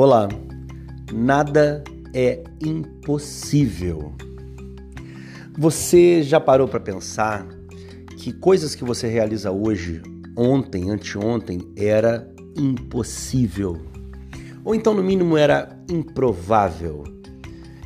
Olá, 0.00 0.28
nada 1.12 1.82
é 2.14 2.44
impossível. 2.64 4.12
Você 5.58 6.22
já 6.22 6.38
parou 6.38 6.68
para 6.68 6.78
pensar 6.78 7.44
que 8.16 8.32
coisas 8.32 8.76
que 8.76 8.84
você 8.84 9.08
realiza 9.08 9.50
hoje, 9.50 10.00
ontem, 10.36 10.88
anteontem, 10.88 11.72
era 11.76 12.32
impossível? 12.56 13.82
Ou 14.64 14.72
então, 14.72 14.94
no 14.94 15.02
mínimo, 15.02 15.36
era 15.36 15.76
improvável? 15.90 17.02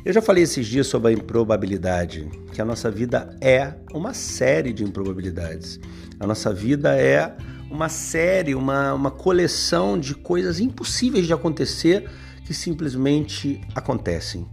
Eu 0.05 0.13
já 0.13 0.21
falei 0.21 0.43
esses 0.43 0.67
dias 0.67 0.85
sobre 0.85 1.09
a 1.09 1.13
improbabilidade, 1.13 2.29
que 2.51 2.61
a 2.61 2.65
nossa 2.65 2.91
vida 2.91 3.35
é 3.41 3.73
uma 3.91 4.13
série 4.13 4.71
de 4.71 4.83
improbabilidades. 4.83 5.79
A 6.19 6.27
nossa 6.27 6.53
vida 6.53 6.95
é 6.95 7.35
uma 7.73 7.89
série, 7.89 8.53
uma, 8.53 8.93
uma 8.93 9.09
coleção 9.09 9.99
de 9.99 10.13
coisas 10.13 10.59
impossíveis 10.59 11.25
de 11.25 11.33
acontecer 11.33 12.07
que 12.45 12.53
simplesmente 12.53 13.59
acontecem. 13.73 14.45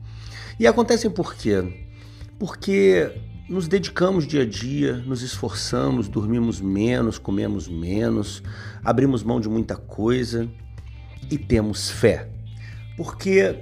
E 0.58 0.66
acontecem 0.66 1.10
por 1.10 1.34
quê? 1.34 1.86
Porque 2.38 3.12
nos 3.46 3.68
dedicamos 3.68 4.26
dia 4.26 4.40
a 4.40 4.46
dia, 4.46 4.96
nos 4.96 5.20
esforçamos, 5.20 6.08
dormimos 6.08 6.62
menos, 6.62 7.18
comemos 7.18 7.68
menos, 7.68 8.42
abrimos 8.82 9.22
mão 9.22 9.38
de 9.38 9.50
muita 9.50 9.76
coisa 9.76 10.48
e 11.30 11.36
temos 11.36 11.90
fé. 11.90 12.26
Porque 12.96 13.54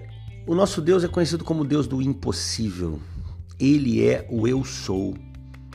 o 0.47 0.55
nosso 0.55 0.81
Deus 0.81 1.03
é 1.03 1.09
conhecido 1.09 1.45
como 1.45 1.65
Deus 1.65 1.89
do 1.89 2.01
impossível. 2.01 3.01
Ele 3.59 4.07
é 4.07 4.25
o 4.31 4.47
eu 4.47 4.65
sou. 4.65 5.17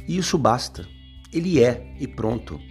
E 0.08 0.18
isso 0.18 0.38
basta. 0.38 0.88
Ele 1.34 1.62
é 1.62 1.94
e 2.00 2.08
pronto. 2.08 2.62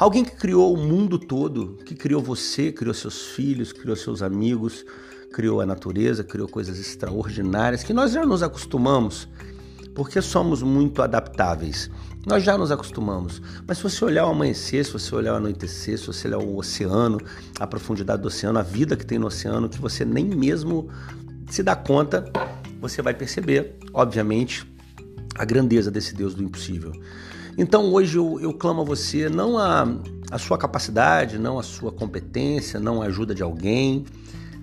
Alguém 0.00 0.24
que 0.24 0.34
criou 0.34 0.72
o 0.72 0.78
mundo 0.78 1.18
todo, 1.18 1.76
que 1.84 1.94
criou 1.94 2.22
você, 2.22 2.72
criou 2.72 2.94
seus 2.94 3.26
filhos, 3.32 3.70
criou 3.70 3.94
seus 3.94 4.22
amigos, 4.22 4.82
criou 5.30 5.60
a 5.60 5.66
natureza, 5.66 6.24
criou 6.24 6.48
coisas 6.48 6.80
extraordinárias 6.80 7.82
que 7.82 7.92
nós 7.92 8.12
já 8.12 8.24
nos 8.24 8.42
acostumamos, 8.42 9.28
porque 9.94 10.22
somos 10.22 10.62
muito 10.62 11.02
adaptáveis. 11.02 11.90
Nós 12.24 12.42
já 12.42 12.56
nos 12.56 12.72
acostumamos. 12.72 13.42
Mas 13.68 13.76
se 13.76 13.82
você 13.82 14.02
olhar 14.02 14.24
o 14.24 14.30
amanhecer, 14.30 14.86
se 14.86 14.90
você 14.90 15.14
olhar 15.14 15.34
o 15.34 15.36
anoitecer, 15.36 15.98
se 15.98 16.06
você 16.06 16.28
olhar 16.28 16.38
o 16.38 16.56
oceano, 16.56 17.20
a 17.58 17.66
profundidade 17.66 18.22
do 18.22 18.28
oceano, 18.28 18.58
a 18.58 18.62
vida 18.62 18.96
que 18.96 19.04
tem 19.04 19.18
no 19.18 19.26
oceano, 19.26 19.68
que 19.68 19.78
você 19.78 20.02
nem 20.02 20.24
mesmo 20.24 20.88
se 21.50 21.62
dá 21.62 21.76
conta, 21.76 22.24
você 22.80 23.02
vai 23.02 23.12
perceber, 23.12 23.76
obviamente, 23.92 24.66
a 25.34 25.44
grandeza 25.44 25.90
desse 25.90 26.14
Deus 26.14 26.34
do 26.34 26.42
impossível. 26.42 26.90
Então 27.60 27.92
hoje 27.92 28.16
eu, 28.16 28.40
eu 28.40 28.54
clamo 28.54 28.80
a 28.80 28.84
você, 28.84 29.28
não 29.28 29.58
a, 29.58 29.86
a 30.30 30.38
sua 30.38 30.56
capacidade, 30.56 31.38
não 31.38 31.58
a 31.58 31.62
sua 31.62 31.92
competência, 31.92 32.80
não 32.80 33.02
a 33.02 33.04
ajuda 33.04 33.34
de 33.34 33.42
alguém, 33.42 34.06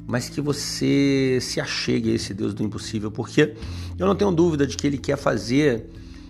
mas 0.07 0.29
que 0.29 0.41
você 0.41 1.37
se 1.39 1.61
achegue 1.61 2.11
a 2.11 2.15
esse 2.15 2.33
Deus 2.33 2.55
do 2.55 2.63
impossível, 2.63 3.11
porque 3.11 3.53
eu 3.99 4.07
não 4.07 4.15
tenho 4.15 4.31
dúvida 4.31 4.65
de 4.65 4.75
que 4.75 4.87
Ele 4.87 4.97
quer 4.97 5.15
fazer 5.15 5.87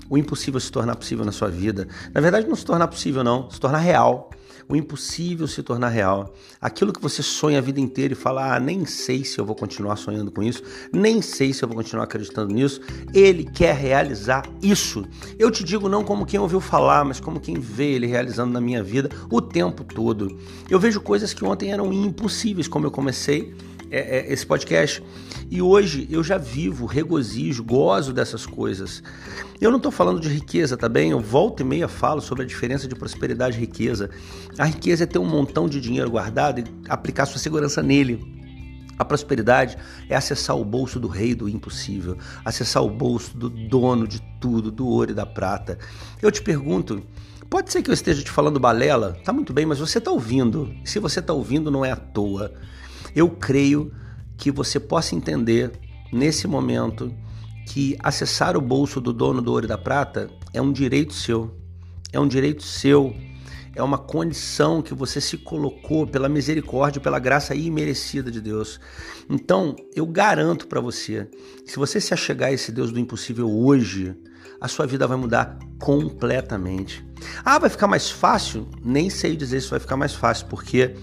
o 0.10 0.18
impossível 0.18 0.60
se 0.60 0.70
tornar 0.70 0.98
possível 0.98 1.24
na 1.24 1.32
sua 1.32 1.48
vida. 1.48 1.88
Na 2.14 2.20
verdade, 2.20 2.46
não 2.46 2.56
se 2.58 2.66
tornar 2.66 2.90
possível, 2.90 3.24
não, 3.24 3.50
se 3.50 3.62
tornar 3.62 3.78
real 3.78 4.30
o 4.70 4.76
impossível 4.76 5.48
se 5.48 5.64
tornar 5.64 5.90
real. 5.90 6.34
Aquilo 6.60 6.92
que 6.92 7.02
você 7.02 7.24
sonha 7.24 7.60
a 7.60 7.62
vida 7.62 7.80
inteira 7.80 8.14
e 8.14 8.16
fala, 8.16 8.56
ah, 8.56 8.60
nem 8.60 8.86
sei 8.86 9.24
se 9.24 9.40
eu 9.40 9.46
vou 9.46 9.56
continuar 9.56 9.96
sonhando 9.96 10.32
com 10.32 10.44
isso, 10.44 10.62
nem 10.92 11.22
sei 11.22 11.54
se 11.54 11.64
eu 11.64 11.70
vou 11.70 11.78
continuar 11.78 12.04
acreditando 12.04 12.54
nisso, 12.54 12.82
ele 13.14 13.46
quer 13.46 13.76
realizar 13.76 14.44
isso. 14.62 15.06
Eu 15.40 15.50
te 15.50 15.64
digo 15.64 15.88
não 15.88 16.04
como 16.04 16.26
quem 16.26 16.40
ouviu 16.40 16.60
falar, 16.60 17.06
mas 17.06 17.20
como 17.20 17.40
quem 17.40 17.60
vê 17.60 17.94
ele 17.94 18.08
realizando 18.08 18.52
na 18.52 18.62
minha 18.62 18.84
vida 18.84 19.10
o 19.30 19.42
tempo 19.42 19.84
todo. 19.84 20.38
Eu 20.70 20.80
vejo 20.80 21.00
coisas 21.00 21.34
que 21.34 21.46
ontem 21.46 21.72
eram 21.72 21.94
impossíveis, 21.94 22.68
como 22.68 22.86
eu 22.86 22.92
comecei 22.92 23.56
é, 23.92 24.20
é, 24.20 24.34
esse 24.34 24.46
podcast. 24.46 25.04
E 25.50 25.62
hoje 25.62 26.08
eu 26.10 26.24
já 26.24 26.38
vivo, 26.38 26.86
regozijo, 26.86 27.64
gozo 27.64 28.14
dessas 28.14 28.46
coisas. 28.46 29.02
Eu 29.62 29.70
não 29.70 29.78
estou 29.78 29.92
falando 29.92 30.20
de 30.20 30.30
riqueza, 30.30 30.76
tá 30.76 30.90
bem? 30.90 31.12
Eu 31.12 31.20
volto 31.20 31.62
e 31.62 31.64
meia 31.64 31.88
falo 31.88 32.22
sobre 32.22 32.44
a 32.44 32.48
diferença 32.48 32.88
de 32.88 32.96
prosperidade 32.96 33.58
e 33.58 33.62
riqueza. 33.62 34.10
A 34.58 34.66
riqueza 34.66 35.04
é 35.04 35.08
ter 35.08 35.20
um 35.20 35.26
montão 35.26 35.68
de 35.68 35.80
dinheiro 35.80 36.12
guardado 36.12 36.60
e 36.60 36.64
aplicar 36.90 37.26
sua 37.26 37.40
segurança 37.40 37.82
nele. 37.82 38.38
A 38.98 39.06
prosperidade 39.06 39.78
é 40.10 40.16
acessar 40.16 40.58
o 40.58 40.66
bolso 40.66 41.00
do 41.00 41.08
rei 41.08 41.36
do 41.36 41.48
impossível, 41.48 42.18
acessar 42.44 42.84
o 42.84 42.90
bolso 42.90 43.38
do 43.38 43.50
dono 43.50 44.08
de 44.08 44.20
tudo, 44.42 44.72
do 44.72 44.88
ouro 44.88 45.12
e 45.12 45.14
da 45.14 45.26
prata. 45.26 45.78
Eu 46.22 46.32
te 46.32 46.42
pergunto, 46.42 47.04
pode 47.48 47.72
ser 47.72 47.84
que 47.84 47.92
eu 47.92 47.94
esteja 47.94 48.24
te 48.24 48.32
falando 48.32 48.60
balela? 48.60 49.16
Tá 49.24 49.32
muito 49.32 49.54
bem, 49.54 49.66
mas 49.66 49.80
você 49.80 50.00
está 50.00 50.10
ouvindo. 50.10 50.74
Se 50.84 50.98
você 50.98 51.20
está 51.20 51.32
ouvindo, 51.32 51.70
não 51.70 51.86
é 51.86 51.92
à 51.92 51.96
toa. 51.96 52.52
Eu 53.18 53.32
creio 53.32 53.92
que 54.38 54.52
você 54.52 54.80
possa 54.80 55.16
entender 55.16 55.72
nesse 56.14 56.48
momento 56.48 57.12
que 57.66 57.98
acessar 58.00 58.56
o 58.56 58.62
bolso 58.62 59.02
do 59.02 59.12
dono 59.12 59.42
do 59.42 59.52
ouro 59.52 59.66
e 59.66 59.68
da 59.68 59.76
prata 59.76 60.30
é 60.54 60.62
um 60.62 60.72
direito 60.72 61.16
seu. 61.16 61.52
É 62.14 62.20
um 62.20 62.28
direito 62.28 62.62
seu. 62.62 63.16
É 63.74 63.82
uma 63.82 63.98
condição 63.98 64.84
que 64.84 64.94
você 64.94 65.20
se 65.20 65.36
colocou 65.36 66.06
pela 66.06 66.30
misericórdia, 66.30 67.02
pela 67.02 67.18
graça 67.18 67.56
imerecida 67.56 68.30
de 68.30 68.40
Deus. 68.40 68.80
Então, 69.28 69.76
eu 69.96 70.06
garanto 70.06 70.68
para 70.68 70.80
você, 70.80 71.28
se 71.66 71.78
você 71.78 72.00
se 72.00 72.14
achegar 72.14 72.50
a 72.50 72.54
esse 72.54 72.72
Deus 72.72 72.92
do 72.92 73.00
impossível 73.00 73.50
hoje, 73.50 74.16
a 74.62 74.68
sua 74.68 74.86
vida 74.86 75.08
vai 75.08 75.18
mudar 75.18 75.58
completamente. 75.80 77.04
Ah, 77.44 77.58
vai 77.58 77.72
ficar 77.72 77.88
mais 77.88 78.12
fácil? 78.12 78.68
Nem 78.86 79.10
sei 79.10 79.36
dizer 79.36 79.60
se 79.62 79.72
vai 79.72 79.80
ficar 79.80 79.98
mais 79.98 80.14
fácil, 80.14 80.46
porque 80.46 80.94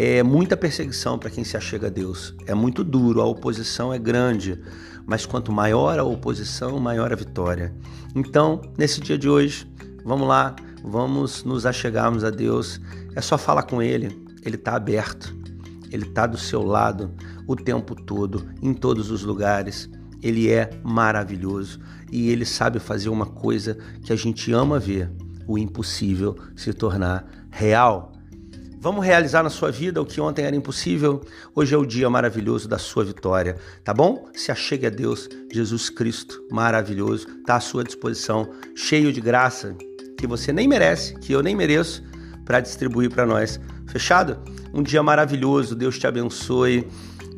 é 0.00 0.22
muita 0.22 0.56
perseguição 0.56 1.18
para 1.18 1.28
quem 1.28 1.42
se 1.42 1.56
achega 1.56 1.88
a 1.88 1.90
Deus. 1.90 2.32
É 2.46 2.54
muito 2.54 2.84
duro, 2.84 3.20
a 3.20 3.24
oposição 3.24 3.92
é 3.92 3.98
grande, 3.98 4.56
mas 5.04 5.26
quanto 5.26 5.50
maior 5.50 5.98
a 5.98 6.04
oposição, 6.04 6.78
maior 6.78 7.12
a 7.12 7.16
vitória. 7.16 7.74
Então, 8.14 8.62
nesse 8.78 9.00
dia 9.00 9.18
de 9.18 9.28
hoje, 9.28 9.68
vamos 10.04 10.28
lá, 10.28 10.54
vamos 10.84 11.42
nos 11.42 11.66
achegarmos 11.66 12.22
a 12.22 12.30
Deus. 12.30 12.80
É 13.16 13.20
só 13.20 13.36
falar 13.36 13.64
com 13.64 13.82
Ele, 13.82 14.24
Ele 14.44 14.54
está 14.54 14.76
aberto, 14.76 15.36
Ele 15.90 16.04
está 16.04 16.28
do 16.28 16.38
seu 16.38 16.62
lado 16.62 17.12
o 17.44 17.56
tempo 17.56 17.96
todo, 17.96 18.46
em 18.62 18.72
todos 18.72 19.10
os 19.10 19.24
lugares. 19.24 19.90
Ele 20.22 20.48
é 20.48 20.70
maravilhoso 20.84 21.80
e 22.12 22.30
Ele 22.30 22.44
sabe 22.44 22.78
fazer 22.78 23.08
uma 23.08 23.26
coisa 23.26 23.76
que 24.04 24.12
a 24.12 24.16
gente 24.16 24.52
ama 24.52 24.78
ver: 24.78 25.10
o 25.44 25.58
impossível 25.58 26.36
se 26.54 26.72
tornar 26.72 27.48
real. 27.50 28.12
Vamos 28.80 29.04
realizar 29.04 29.42
na 29.42 29.50
sua 29.50 29.72
vida 29.72 30.00
o 30.00 30.06
que 30.06 30.20
ontem 30.20 30.44
era 30.44 30.54
impossível. 30.54 31.24
Hoje 31.52 31.74
é 31.74 31.76
o 31.76 31.84
dia 31.84 32.08
maravilhoso 32.08 32.68
da 32.68 32.78
sua 32.78 33.04
vitória, 33.04 33.56
tá 33.82 33.92
bom? 33.92 34.28
Se 34.32 34.52
achegue 34.52 34.86
a 34.86 34.90
Deus, 34.90 35.28
Jesus 35.52 35.90
Cristo, 35.90 36.40
maravilhoso, 36.48 37.26
tá 37.44 37.56
à 37.56 37.60
sua 37.60 37.82
disposição, 37.82 38.48
cheio 38.76 39.12
de 39.12 39.20
graça 39.20 39.74
que 40.16 40.28
você 40.28 40.52
nem 40.52 40.68
merece, 40.68 41.14
que 41.18 41.32
eu 41.32 41.42
nem 41.42 41.56
mereço, 41.56 42.04
para 42.44 42.60
distribuir 42.60 43.10
para 43.10 43.26
nós. 43.26 43.58
Fechado? 43.88 44.38
Um 44.72 44.82
dia 44.82 45.02
maravilhoso, 45.02 45.74
Deus 45.74 45.98
te 45.98 46.06
abençoe. 46.06 46.86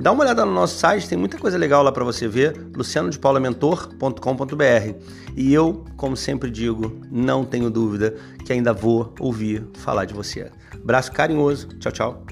Dá 0.00 0.11
uma 0.12 0.25
olhada 0.25 0.47
no 0.47 0.53
nosso 0.53 0.78
site, 0.78 1.06
tem 1.06 1.19
muita 1.19 1.37
coisa 1.37 1.59
legal 1.59 1.83
lá 1.83 1.93
para 1.93 2.03
você 2.03 2.27
ver, 2.27 2.56
lucianodepaulamentor.com.br. 2.75 4.94
E 5.37 5.53
eu, 5.53 5.84
como 5.94 6.16
sempre 6.16 6.50
digo, 6.50 6.99
não 7.11 7.44
tenho 7.44 7.69
dúvida 7.69 8.16
que 8.47 8.50
ainda 8.50 8.72
vou 8.72 9.12
ouvir 9.21 9.69
falar 9.75 10.06
de 10.06 10.15
você. 10.15 10.50
Braço 10.83 11.12
carinhoso. 11.12 11.69
Tchau, 11.78 11.93
tchau. 11.93 12.25